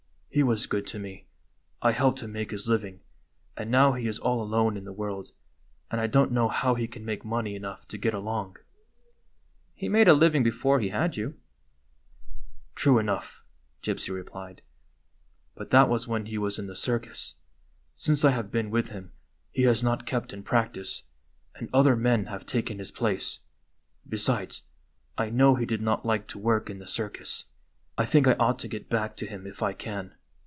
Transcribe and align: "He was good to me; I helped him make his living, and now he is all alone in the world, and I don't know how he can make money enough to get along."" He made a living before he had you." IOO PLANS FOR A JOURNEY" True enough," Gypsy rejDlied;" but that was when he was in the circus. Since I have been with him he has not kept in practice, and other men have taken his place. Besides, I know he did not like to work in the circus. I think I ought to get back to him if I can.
"He 0.33 0.43
was 0.43 0.65
good 0.65 0.87
to 0.87 0.97
me; 0.97 1.27
I 1.81 1.91
helped 1.91 2.21
him 2.21 2.31
make 2.31 2.51
his 2.51 2.65
living, 2.65 3.01
and 3.57 3.69
now 3.69 3.91
he 3.91 4.07
is 4.07 4.17
all 4.17 4.41
alone 4.41 4.77
in 4.77 4.85
the 4.85 4.93
world, 4.93 5.33
and 5.91 5.99
I 5.99 6.07
don't 6.07 6.31
know 6.31 6.47
how 6.47 6.75
he 6.75 6.87
can 6.87 7.03
make 7.03 7.25
money 7.25 7.53
enough 7.53 7.85
to 7.89 7.97
get 7.97 8.13
along."" 8.13 8.55
He 9.75 9.89
made 9.89 10.07
a 10.07 10.13
living 10.13 10.41
before 10.41 10.79
he 10.79 10.87
had 10.87 11.17
you." 11.17 11.27
IOO 11.31 11.33
PLANS 11.33 11.39
FOR 11.43 12.21
A 12.21 12.23
JOURNEY" 12.23 12.73
True 12.77 12.97
enough," 12.99 13.43
Gypsy 13.83 14.23
rejDlied;" 14.23 14.59
but 15.55 15.69
that 15.71 15.89
was 15.89 16.07
when 16.07 16.27
he 16.27 16.37
was 16.37 16.57
in 16.57 16.67
the 16.67 16.77
circus. 16.77 17.35
Since 17.93 18.23
I 18.23 18.31
have 18.31 18.49
been 18.49 18.69
with 18.71 18.87
him 18.87 19.11
he 19.51 19.63
has 19.63 19.83
not 19.83 20.05
kept 20.05 20.31
in 20.31 20.43
practice, 20.43 21.03
and 21.55 21.69
other 21.73 21.97
men 21.97 22.27
have 22.27 22.45
taken 22.45 22.79
his 22.79 22.91
place. 22.91 23.41
Besides, 24.07 24.63
I 25.17 25.29
know 25.29 25.55
he 25.55 25.65
did 25.65 25.81
not 25.81 26.05
like 26.05 26.25
to 26.29 26.39
work 26.39 26.69
in 26.69 26.79
the 26.79 26.87
circus. 26.87 27.47
I 27.97 28.05
think 28.05 28.27
I 28.29 28.35
ought 28.35 28.59
to 28.59 28.69
get 28.69 28.87
back 28.89 29.17
to 29.17 29.25
him 29.25 29.45
if 29.45 29.61
I 29.61 29.73
can. 29.73 30.15